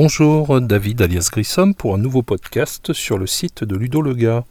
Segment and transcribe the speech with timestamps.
[0.00, 4.44] Bonjour, David alias Grissom pour un nouveau podcast sur le site de Ludo Lega.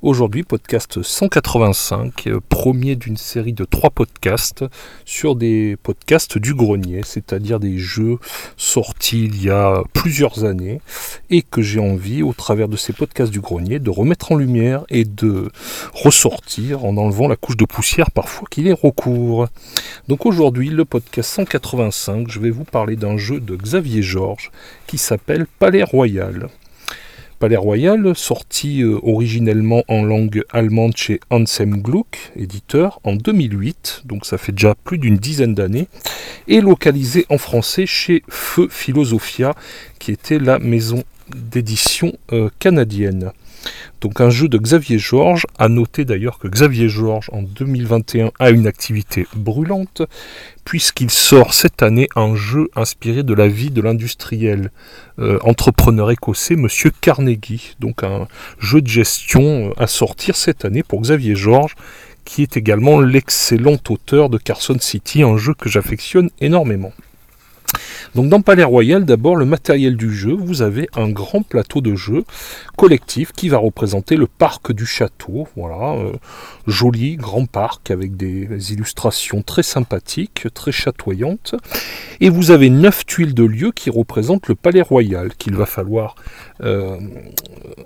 [0.00, 4.64] Aujourd'hui, podcast 185, euh, premier d'une série de trois podcasts
[5.04, 8.18] sur des podcasts du grenier, c'est-à-dire des jeux
[8.56, 10.80] sortis il y a plusieurs années
[11.30, 14.84] et que j'ai envie, au travers de ces podcasts du grenier, de remettre en lumière
[14.88, 15.50] et de
[15.94, 19.48] ressortir en enlevant la couche de poussière parfois qui les recouvre.
[20.06, 24.52] Donc aujourd'hui, le podcast 185, je vais vous parler d'un jeu de Xavier Georges
[24.86, 26.48] qui s'appelle Palais Royal.
[27.38, 34.24] Palais Royal, sorti euh, originellement en langue allemande chez Ansem Gluck, éditeur, en 2008, donc
[34.24, 35.88] ça fait déjà plus d'une dizaine d'années,
[36.48, 39.54] et localisé en français chez Feu Philosophia,
[39.98, 43.32] qui était la maison d'édition euh, canadienne.
[44.00, 48.50] Donc un jeu de Xavier Georges, à noter d'ailleurs que Xavier Georges en 2021 a
[48.50, 50.02] une activité brûlante,
[50.64, 54.70] puisqu'il sort cette année un jeu inspiré de la vie de l'industriel
[55.18, 57.76] euh, entrepreneur écossais Monsieur Carnegie.
[57.80, 58.28] Donc un
[58.58, 61.74] jeu de gestion euh, à sortir cette année pour Xavier Georges,
[62.24, 66.92] qui est également l'excellent auteur de Carson City, un jeu que j'affectionne énormément.
[68.14, 71.94] Donc dans Palais Royal, d'abord le matériel du jeu, vous avez un grand plateau de
[71.94, 72.24] jeu
[72.76, 75.48] collectif qui va représenter le parc du château.
[75.56, 76.12] Voilà, euh,
[76.66, 81.54] joli grand parc avec des illustrations très sympathiques, très chatoyantes.
[82.20, 86.16] Et vous avez neuf tuiles de lieu qui représentent le Palais Royal qu'il va falloir
[86.62, 86.98] euh,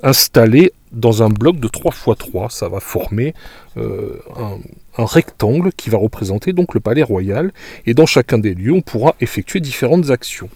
[0.03, 2.51] installer dans un bloc de 3 x 3.
[2.51, 3.35] Ça va former
[3.77, 4.59] euh, un,
[4.99, 7.53] un, rectangle qui va représenter donc le palais royal.
[7.87, 10.51] Et dans chacun des lieux, on pourra effectuer différentes actions.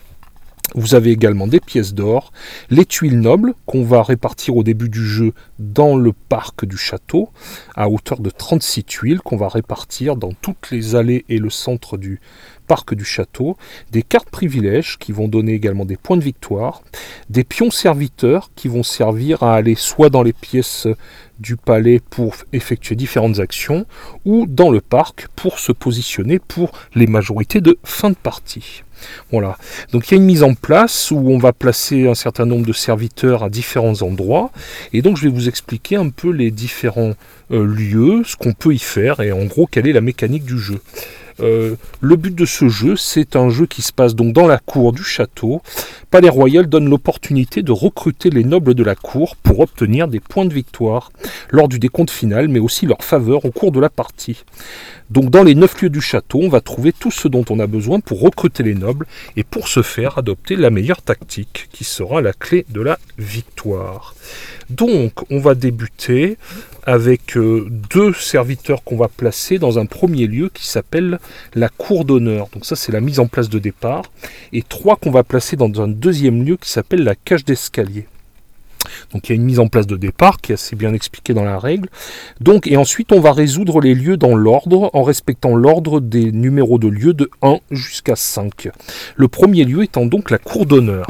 [0.75, 2.33] Vous avez également des pièces d'or,
[2.71, 7.29] les tuiles nobles qu'on va répartir au début du jeu dans le parc du château,
[7.77, 11.97] à hauteur de 36 tuiles qu'on va répartir dans toutes les allées et le centre
[11.97, 12.21] du
[12.67, 13.57] parc du château,
[13.91, 16.83] des cartes privilèges qui vont donner également des points de victoire,
[17.31, 20.89] des pions serviteurs qui vont servir à aller soit dans les pièces
[21.39, 23.87] du palais pour effectuer différentes actions,
[24.25, 28.83] ou dans le parc pour se positionner pour les majorités de fin de partie.
[29.31, 29.57] Voilà.
[29.93, 32.67] Donc il y a une mise en place où on va placer un certain nombre
[32.67, 34.51] de serviteurs à différents endroits.
[34.93, 37.15] Et donc je vais vous expliquer un peu les différents
[37.51, 40.59] euh, lieux, ce qu'on peut y faire et en gros quelle est la mécanique du
[40.59, 40.81] jeu.
[41.41, 44.59] Euh, le but de ce jeu, c'est un jeu qui se passe donc dans la
[44.59, 45.63] cour du château.
[46.11, 50.45] Palais Royal donne l'opportunité de recruter les nobles de la cour pour obtenir des points
[50.45, 51.11] de victoire
[51.51, 54.45] lors du décompte final, mais aussi leur faveur au cours de la partie.
[55.11, 57.67] Donc dans les neuf lieux du château, on va trouver tout ce dont on a
[57.67, 59.07] besoin pour recruter les nobles
[59.37, 64.15] et pour ce faire adopter la meilleure tactique qui sera la clé de la victoire.
[64.71, 66.39] Donc on va débuter
[66.87, 71.19] avec euh, deux serviteurs qu'on va placer dans un premier lieu qui s'appelle
[71.55, 72.49] la cour d'honneur.
[72.53, 74.03] Donc ça c'est la mise en place de départ.
[74.53, 78.07] Et trois qu'on va placer dans un deuxième lieu qui s'appelle la cage d'escalier.
[79.13, 81.35] Donc il y a une mise en place de départ qui est assez bien expliquée
[81.35, 81.89] dans la règle.
[82.41, 86.79] Donc et ensuite on va résoudre les lieux dans l'ordre en respectant l'ordre des numéros
[86.79, 88.69] de lieux de 1 jusqu'à 5.
[89.17, 91.07] Le premier lieu étant donc la cour d'honneur.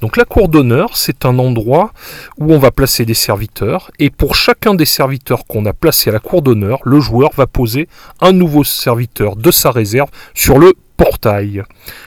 [0.00, 1.92] Donc la cour d'honneur, c'est un endroit
[2.38, 6.12] où on va placer des serviteurs et pour chacun des serviteurs qu'on a placé à
[6.12, 7.88] la cour d'honneur, le joueur va poser
[8.20, 11.62] un nouveau serviteur de sa réserve sur le portail.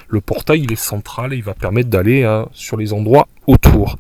[0.08, 3.98] Le portail, il est central et il va permettre d'aller hein, sur les endroits autour.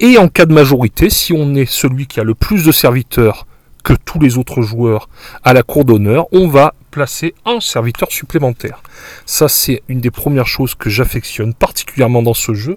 [0.00, 3.46] Et en cas de majorité, si on est celui qui a le plus de serviteurs
[3.82, 5.08] que tous les autres joueurs
[5.42, 8.82] à la cour d'honneur, on va placer un serviteur supplémentaire.
[9.24, 12.76] Ça, c'est une des premières choses que j'affectionne particulièrement dans ce jeu.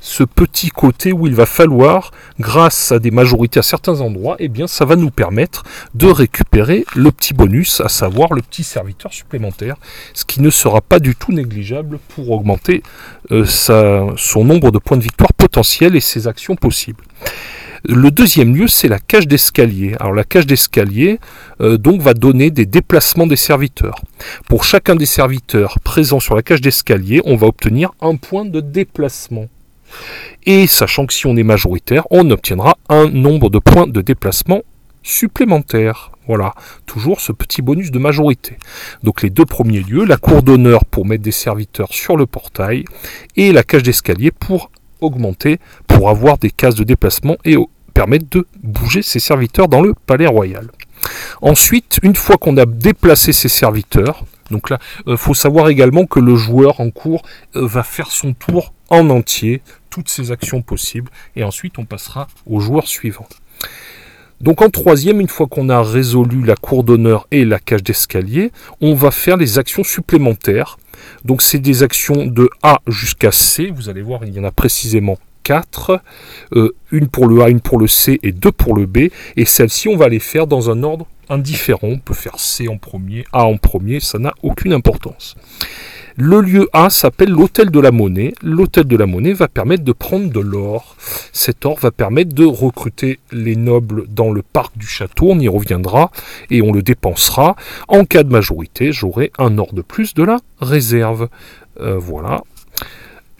[0.00, 2.10] Ce petit côté où il va falloir,
[2.40, 5.62] grâce à des majorités à certains endroits, eh bien, ça va nous permettre
[5.94, 9.76] de récupérer le petit bonus, à savoir le petit serviteur supplémentaire,
[10.14, 12.82] ce qui ne sera pas du tout négligeable pour augmenter
[13.30, 17.04] euh, son nombre de points de victoire potentiels et ses actions possibles.
[17.84, 19.94] Le deuxième lieu, c'est la cage d'escalier.
[20.00, 21.18] Alors la cage d'escalier
[21.60, 24.02] euh, donc va donner des déplacements des serviteurs.
[24.48, 28.60] Pour chacun des serviteurs présents sur la cage d'escalier, on va obtenir un point de
[28.60, 29.46] déplacement.
[30.44, 34.62] Et sachant que si on est majoritaire, on obtiendra un nombre de points de déplacement
[35.02, 36.12] supplémentaires.
[36.26, 36.54] Voilà,
[36.86, 38.56] toujours ce petit bonus de majorité.
[39.02, 42.84] Donc les deux premiers lieux, la cour d'honneur pour mettre des serviteurs sur le portail
[43.36, 47.56] et la cage d'escalier pour augmenter, pour avoir des cases de déplacement et
[47.94, 50.68] permettre de bouger ses serviteurs dans le palais royal.
[51.42, 56.20] Ensuite, une fois qu'on a déplacé ses serviteurs, donc là, il faut savoir également que
[56.20, 57.22] le joueur en cours
[57.54, 62.60] va faire son tour en entier, toutes ses actions possibles, et ensuite on passera au
[62.60, 63.28] joueur suivant.
[64.40, 68.52] Donc en troisième, une fois qu'on a résolu la cour d'honneur et la cage d'escalier,
[68.80, 70.78] on va faire les actions supplémentaires.
[71.24, 73.70] Donc c'est des actions de A jusqu'à C.
[73.74, 76.00] Vous allez voir, il y en a précisément 4.
[76.52, 79.08] Euh, une pour le A, une pour le C et deux pour le B.
[79.36, 81.88] Et celles-ci, on va les faire dans un ordre indifférent.
[81.88, 85.36] On peut faire C en premier, A en premier, ça n'a aucune importance.
[86.16, 88.34] Le lieu A s'appelle l'hôtel de la monnaie.
[88.42, 90.96] L'hôtel de la monnaie va permettre de prendre de l'or.
[91.32, 95.28] Cet or va permettre de recruter les nobles dans le parc du château.
[95.30, 96.10] On y reviendra
[96.50, 97.56] et on le dépensera.
[97.88, 101.28] En cas de majorité, j'aurai un or de plus de la réserve.
[101.80, 102.42] Euh, voilà.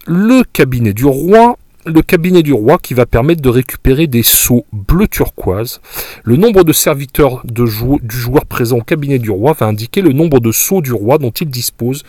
[0.06, 1.56] Le cabinet du roi
[1.86, 5.80] le cabinet du roi qui va permettre de récupérer des sceaux bleu turquoise.
[6.24, 10.40] Le nombre de serviteurs du joueur présent au cabinet du roi va indiquer le nombre
[10.40, 12.02] de sceaux du roi dont il dispose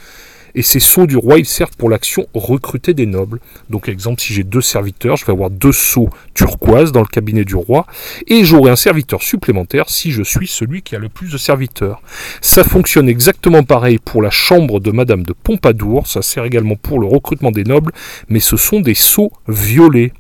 [0.56, 3.40] et ces sceaux du roi, ils servent pour l'action recruter des nobles.
[3.70, 7.46] Donc, exemple, si j'ai deux serviteurs, je vais avoir deux sceaux turquoise dans le cabinet
[7.46, 7.86] du roi,
[8.28, 12.02] et j'aurai un serviteur supplémentaire si je suis celui qui a le plus de serviteurs.
[12.42, 17.00] Ça fonctionne exactement pareil pour la chambre de Madame de Pompadour, ça sert également pour
[17.00, 17.92] le recrutement des nobles,
[18.30, 20.14] mais ce sont des sceaux violets.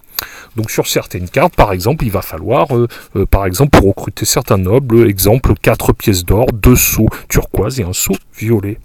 [0.56, 4.25] Donc sur certaines cartes, par exemple, il va falloir, euh, euh, par exemple, pour recruter
[4.25, 8.77] certains nobles, exemple 4 pièces d'or, 2 sceaux turquoise et un sceau violet.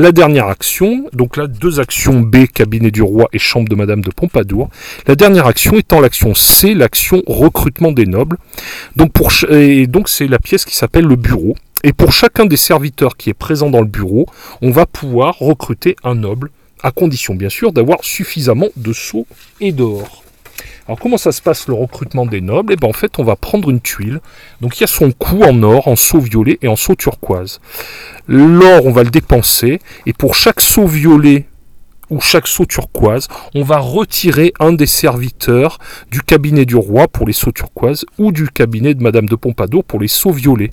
[0.00, 4.00] La dernière action, donc là deux actions B, cabinet du roi et chambre de Madame
[4.00, 4.70] de Pompadour.
[5.08, 8.38] La dernière action étant l'action C, l'action recrutement des nobles.
[8.94, 9.10] Donc
[10.06, 11.56] c'est la pièce qui s'appelle le bureau.
[11.82, 14.26] Et pour chacun des serviteurs qui est présent dans le bureau,
[14.62, 16.50] on va pouvoir recruter un noble,
[16.80, 19.26] à condition bien sûr d'avoir suffisamment de sceaux
[19.60, 20.22] et d'or.
[20.88, 22.72] Alors comment ça se passe le recrutement des nobles?
[22.72, 24.20] Eh bien en fait on va prendre une tuile.
[24.62, 27.60] Donc il y a son cou en or, en sceau violet et en sceau turquoise.
[28.26, 31.44] L'or on va le dépenser et pour chaque sceau violet
[32.10, 35.78] ou chaque sceau turquoise, on va retirer un des serviteurs
[36.10, 39.84] du cabinet du roi pour les sceaux turquoises ou du cabinet de Madame de Pompadour
[39.84, 40.70] pour les sceaux violets.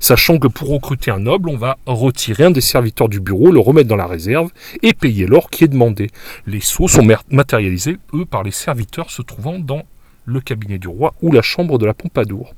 [0.00, 3.60] Sachant que pour recruter un noble, on va retirer un des serviteurs du bureau, le
[3.60, 4.50] remettre dans la réserve
[4.82, 6.10] et payer l'or qui est demandé.
[6.46, 9.82] Les sceaux sont matérialisés, eux, par les serviteurs se trouvant dans
[10.26, 12.54] le cabinet du roi ou la chambre de la Pompadour.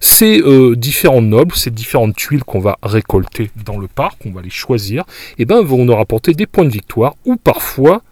[0.00, 4.42] Ces euh, différents nobles, ces différentes tuiles qu'on va récolter dans le parc, on va
[4.42, 5.04] les choisir,
[5.38, 8.02] et eh ben, vont nous rapporter des points de victoire ou parfois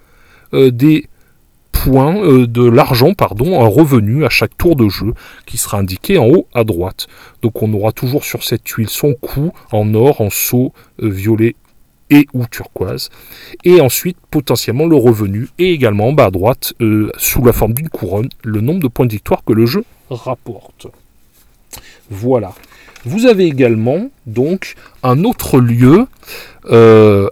[0.54, 1.08] euh, des
[1.72, 5.12] points euh, de l'argent, pardon, un revenu à chaque tour de jeu
[5.46, 7.08] qui sera indiqué en haut à droite.
[7.42, 11.56] Donc on aura toujours sur cette tuile son coup en or, en sceau violet
[12.10, 13.10] et ou turquoise.
[13.64, 15.48] Et ensuite, potentiellement, le revenu.
[15.58, 18.88] Et également, en bas à droite, euh, sous la forme d'une couronne, le nombre de
[18.88, 20.88] points de victoire que le jeu rapporte.
[22.10, 22.52] Voilà.
[23.04, 26.06] Vous avez également, donc, un autre lieu.
[26.70, 27.28] Euh,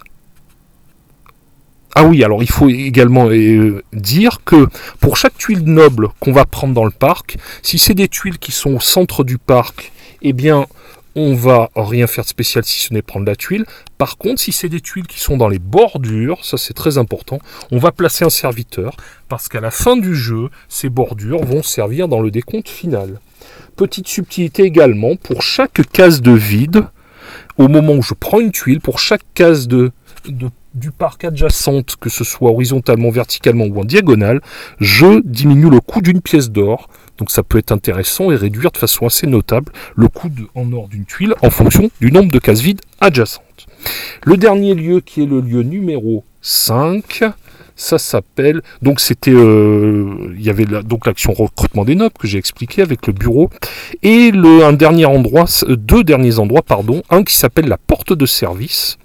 [1.95, 4.69] ah oui, alors il faut également euh, dire que
[5.01, 8.53] pour chaque tuile noble qu'on va prendre dans le parc, si c'est des tuiles qui
[8.53, 9.91] sont au centre du parc,
[10.23, 10.67] eh bien,
[11.15, 13.65] on va rien faire de spécial si ce n'est prendre la tuile.
[13.97, 17.39] Par contre, si c'est des tuiles qui sont dans les bordures, ça c'est très important,
[17.71, 18.97] on va placer un serviteur
[19.29, 23.21] parce qu'à la fin du jeu, ces bordures vont servir dans le décompte final.
[23.77, 26.85] Petite subtilité également, pour chaque case de vide,
[27.57, 29.93] au moment où je prends une tuile, pour chaque case de,
[30.75, 34.41] du parc adjacente, que ce soit horizontalement, verticalement ou en diagonale,
[34.81, 38.79] je diminue le coût d'une pièce d'or donc ça peut être intéressant et réduire de
[38.79, 42.61] façon assez notable le coût en or d'une tuile en fonction du nombre de cases
[42.61, 43.67] vides adjacentes.
[44.25, 47.23] Le dernier lieu qui est le lieu numéro 5,
[47.79, 52.39] ça s'appelle donc c'était euh, il y avait donc l'action recrutement des nobles que j'ai
[52.39, 53.51] expliqué avec le bureau
[54.03, 58.27] et le un dernier endroit deux derniers endroits pardon un qui s'appelle la porte de
[58.27, 58.99] service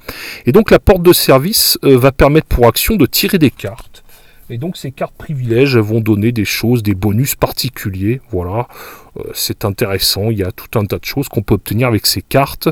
[0.48, 4.03] et donc la porte de service euh, va permettre pour action de tirer des cartes
[4.50, 8.22] et donc ces cartes privilèges vont donner des choses, des bonus particuliers.
[8.32, 8.68] Voilà,
[9.18, 10.30] euh, c'est intéressant.
[10.32, 12.70] Il y a tout un tas de choses qu'on peut obtenir avec ces cartes.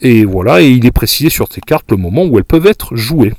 [0.00, 2.94] Et voilà, et il est précisé sur ces cartes le moment où elles peuvent être
[2.96, 3.34] jouées.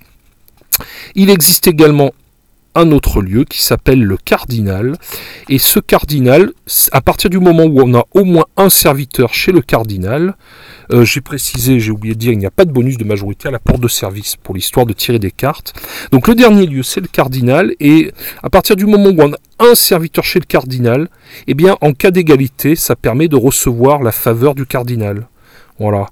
[1.16, 2.12] Il existe également
[2.76, 4.96] un autre lieu qui s'appelle le cardinal.
[5.50, 6.52] Et ce cardinal,
[6.92, 10.36] à partir du moment où on a au moins un serviteur chez le cardinal,
[10.92, 13.48] euh, j'ai précisé, j'ai oublié de dire, il n'y a pas de bonus de majorité
[13.48, 15.74] à la porte de service pour l'histoire de tirer des cartes.
[16.12, 17.74] Donc le dernier lieu, c'est le cardinal.
[17.80, 18.12] Et
[18.44, 19.38] à partir du moment où on a
[19.72, 21.10] un serviteur chez le cardinal,
[21.48, 25.28] eh bien en cas d'égalité, ça permet de recevoir la faveur du cardinal.
[25.80, 26.08] Voilà.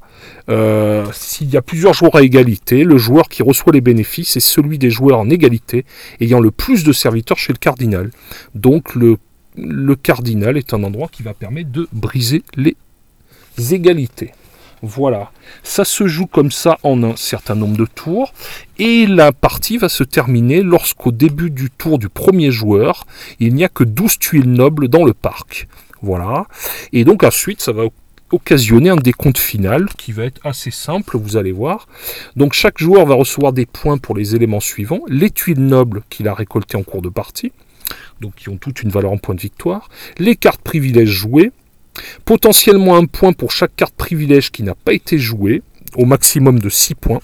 [0.50, 4.42] Euh, s'il y a plusieurs joueurs à égalité, le joueur qui reçoit les bénéfices est
[4.42, 5.86] celui des joueurs en égalité
[6.22, 8.12] ayant le plus de serviteurs chez le cardinal.
[8.56, 9.18] Donc le
[9.58, 12.76] le cardinal est un endroit qui va permettre de briser les
[13.72, 14.32] égalités.
[14.84, 15.32] Voilà,
[15.64, 18.32] ça se joue comme ça en un certain nombre de tours
[18.78, 23.08] et la partie va se terminer lorsqu'au début du tour du premier joueur,
[23.40, 25.68] il n'y a que 12 tuiles nobles dans le parc.
[26.04, 26.46] Voilà,
[26.94, 27.86] et donc ensuite ça va
[28.32, 31.88] occasionner un décompte final qui va être assez simple, vous allez voir.
[32.36, 36.28] Donc chaque joueur va recevoir des points pour les éléments suivants, les tuiles nobles qu'il
[36.28, 37.52] a récoltées en cours de partie,
[38.22, 41.52] donc qui ont toute une valeur en points de victoire, les cartes privilèges jouées,
[42.26, 45.62] Potentiellement un point pour chaque carte privilège qui n'a pas été jouée,
[45.96, 47.22] au maximum de 6 points.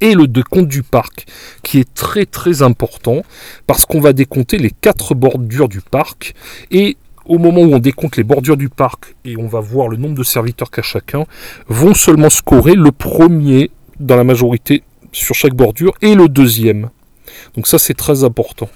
[0.00, 1.26] Et le décompte du parc,
[1.62, 3.22] qui est très très important,
[3.66, 6.34] parce qu'on va décompter les 4 bordures du parc.
[6.70, 6.96] Et
[7.28, 10.16] au moment où on décompte les bordures du parc, et on va voir le nombre
[10.16, 11.24] de serviteurs qu'a chacun,
[11.68, 13.70] vont seulement scorer le premier
[14.00, 14.82] dans la majorité
[15.12, 16.90] sur chaque bordure, et le deuxième.
[17.54, 18.68] Donc ça c'est très important.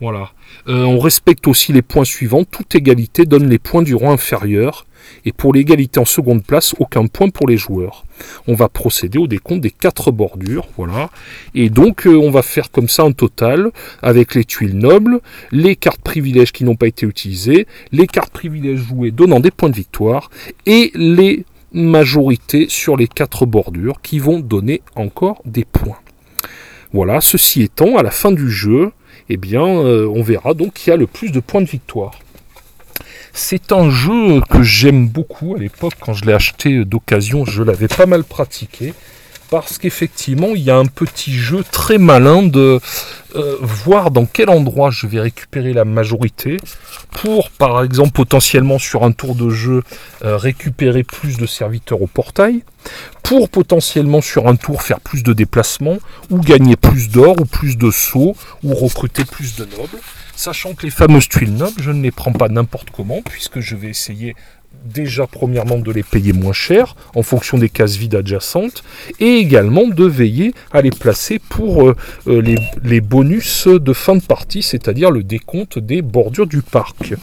[0.00, 0.30] Voilà.
[0.68, 2.44] Euh, on respecte aussi les points suivants.
[2.44, 4.86] Toute égalité donne les points du rang inférieur.
[5.26, 8.04] Et pour l'égalité en seconde place, aucun point pour les joueurs.
[8.46, 10.66] On va procéder au décompte des quatre bordures.
[10.76, 11.10] Voilà.
[11.54, 13.70] Et donc, euh, on va faire comme ça un total
[14.02, 15.20] avec les tuiles nobles,
[15.52, 19.70] les cartes privilèges qui n'ont pas été utilisées, les cartes privilèges jouées donnant des points
[19.70, 20.30] de victoire,
[20.66, 25.98] et les majorités sur les quatre bordures qui vont donner encore des points.
[26.92, 28.92] Voilà, ceci étant, à la fin du jeu,
[29.28, 32.20] eh bien, euh, on verra donc qui a le plus de points de victoire.
[33.32, 35.56] C'est un jeu que j'aime beaucoup.
[35.56, 38.94] À l'époque, quand je l'ai acheté d'occasion, je l'avais pas mal pratiqué
[39.60, 42.80] parce qu'effectivement, il y a un petit jeu très malin de
[43.36, 46.56] euh, voir dans quel endroit je vais récupérer la majorité
[47.10, 49.82] pour, par exemple, potentiellement sur un tour de jeu,
[50.24, 52.62] euh, récupérer plus de serviteurs au portail,
[53.22, 55.98] pour potentiellement sur un tour faire plus de déplacements,
[56.30, 59.98] ou gagner plus d'or, ou plus de sauts, ou recruter plus de nobles.
[60.36, 63.76] Sachant que les fameuses tuiles nobles, je ne les prends pas n'importe comment, puisque je
[63.76, 64.34] vais essayer
[64.84, 68.84] déjà premièrement de les payer moins cher en fonction des cases vides adjacentes
[69.20, 74.22] et également de veiller à les placer pour euh, euh, les, bonus de fin de
[74.22, 77.14] partie, c'est-à-dire le décompte des bordures du parc.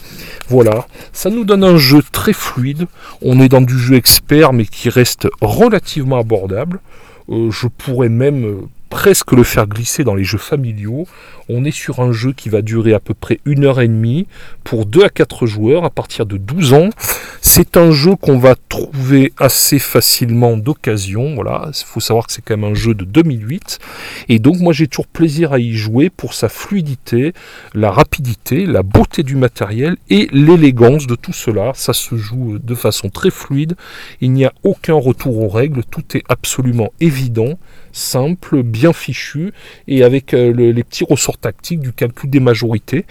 [0.48, 2.86] Voilà, ça nous donne un jeu très fluide,
[3.20, 6.80] on est dans du jeu expert mais qui reste relativement abordable.
[7.28, 11.06] Euh, je pourrais même presque le faire glisser dans les jeux familiaux.
[11.48, 14.26] On est sur un jeu qui va durer à peu près une heure et demie
[14.64, 16.90] pour 2 à 4 joueurs à partir de 12 ans.
[17.40, 21.34] C'est un jeu qu'on va trouver assez facilement d'occasion.
[21.34, 23.78] Voilà, il faut savoir que c'est quand même un jeu de 2008.
[24.28, 27.32] Et donc moi j'ai toujours plaisir à y jouer pour sa fluidité,
[27.72, 31.72] la rapidité, la beauté du matériel et l'élégance de tout cela.
[31.74, 33.74] Ça se joue de façon très fluide.
[34.20, 35.82] Il n'y a aucun retour aux règles.
[35.82, 37.56] Tout est absolument évident
[37.92, 39.52] simple, bien fichu,
[39.86, 43.04] et avec euh, les petits ressorts tactiques du calcul des majorités,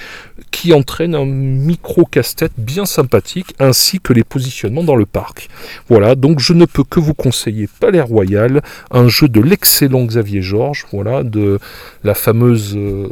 [0.52, 5.48] qui entraîne un micro casse-tête bien sympathique, ainsi que les positionnements dans le parc.
[5.88, 8.62] Voilà, donc je ne peux que vous conseiller Palais Royal,
[8.92, 11.60] un jeu de l'excellent Xavier Georges, voilà, de
[12.04, 13.08] la fameuse euh,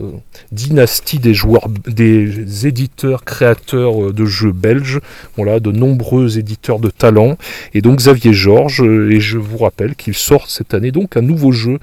[0.51, 4.99] dynastie des joueurs, des éditeurs créateurs euh, de jeux belges,
[5.37, 7.37] voilà, de nombreux éditeurs de talent,
[7.73, 11.51] et donc Xavier Georges, et je vous rappelle qu'il sort cette année donc un nouveau
[11.51, 11.79] jeu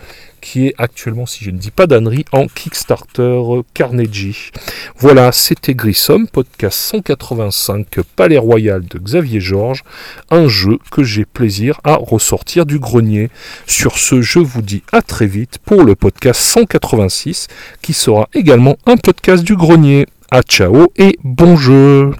[0.46, 3.42] qui est actuellement, si je ne dis pas d'annerie, en Kickstarter
[3.74, 4.52] Carnegie.
[4.96, 9.82] Voilà, c'était Grissom, podcast 185 Palais Royal de Xavier Georges,
[10.30, 13.28] un jeu que j'ai plaisir à ressortir du grenier.
[13.66, 17.48] Sur ce, je vous dis à très vite pour le podcast 186
[17.82, 20.06] qui sera également un podcast du grenier.
[20.30, 22.12] À ciao et bon jeu